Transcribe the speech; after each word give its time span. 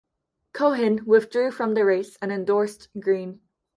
Cohen 0.51 1.05
withdrew 1.05 1.51
from 1.51 1.75
the 1.75 1.85
race 1.85 2.17
and 2.23 2.31
endorsed 2.31 2.89
Green. 2.99 3.39